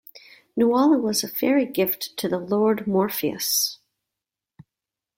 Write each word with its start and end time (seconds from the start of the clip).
Nuala 0.57 0.97
was 0.97 1.23
a 1.23 1.27
faerie 1.27 1.63
gift 1.71 2.17
to 2.17 2.27
the 2.27 2.39
Lord 2.39 2.87
Morpheus. 2.87 3.77